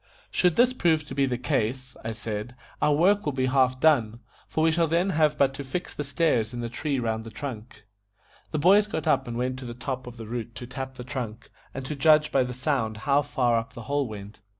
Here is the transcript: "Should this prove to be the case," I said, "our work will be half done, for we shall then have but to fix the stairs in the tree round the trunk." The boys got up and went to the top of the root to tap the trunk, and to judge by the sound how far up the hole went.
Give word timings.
"Should 0.31 0.55
this 0.55 0.73
prove 0.73 1.05
to 1.05 1.13
be 1.13 1.27
the 1.27 1.37
case," 1.37 1.95
I 2.03 2.11
said, 2.11 2.55
"our 2.81 2.91
work 2.91 3.23
will 3.23 3.33
be 3.33 3.45
half 3.45 3.79
done, 3.79 4.19
for 4.47 4.63
we 4.63 4.71
shall 4.71 4.87
then 4.87 5.11
have 5.11 5.37
but 5.37 5.53
to 5.53 5.63
fix 5.63 5.93
the 5.93 6.03
stairs 6.03 6.55
in 6.55 6.61
the 6.61 6.69
tree 6.69 6.97
round 6.97 7.23
the 7.23 7.29
trunk." 7.29 7.85
The 8.49 8.57
boys 8.57 8.87
got 8.87 9.05
up 9.05 9.27
and 9.27 9.37
went 9.37 9.59
to 9.59 9.65
the 9.65 9.75
top 9.75 10.07
of 10.07 10.17
the 10.17 10.25
root 10.25 10.55
to 10.55 10.65
tap 10.65 10.95
the 10.95 11.03
trunk, 11.03 11.51
and 11.71 11.85
to 11.85 11.95
judge 11.95 12.31
by 12.31 12.43
the 12.43 12.51
sound 12.51 12.97
how 13.05 13.21
far 13.21 13.59
up 13.59 13.73
the 13.73 13.83
hole 13.83 14.07
went. 14.07 14.39